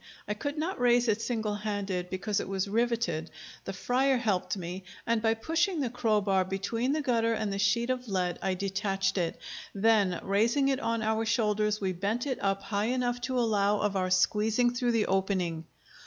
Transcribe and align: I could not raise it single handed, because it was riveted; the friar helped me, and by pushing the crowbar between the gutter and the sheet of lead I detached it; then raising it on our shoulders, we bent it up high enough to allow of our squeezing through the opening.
I 0.27 0.33
could 0.33 0.57
not 0.57 0.79
raise 0.79 1.07
it 1.07 1.21
single 1.21 1.53
handed, 1.53 2.09
because 2.09 2.39
it 2.39 2.49
was 2.49 2.67
riveted; 2.67 3.29
the 3.65 3.71
friar 3.73 4.17
helped 4.17 4.57
me, 4.57 4.83
and 5.05 5.21
by 5.21 5.35
pushing 5.35 5.79
the 5.79 5.91
crowbar 5.91 6.43
between 6.43 6.91
the 6.93 7.03
gutter 7.03 7.33
and 7.35 7.53
the 7.53 7.59
sheet 7.59 7.91
of 7.91 8.07
lead 8.07 8.39
I 8.41 8.55
detached 8.55 9.19
it; 9.19 9.39
then 9.75 10.19
raising 10.23 10.69
it 10.69 10.79
on 10.79 11.03
our 11.03 11.23
shoulders, 11.27 11.79
we 11.79 11.93
bent 11.93 12.25
it 12.25 12.39
up 12.41 12.63
high 12.63 12.85
enough 12.85 13.21
to 13.21 13.37
allow 13.37 13.79
of 13.81 13.95
our 13.95 14.09
squeezing 14.09 14.73
through 14.73 14.93
the 14.93 15.05
opening. 15.05 15.65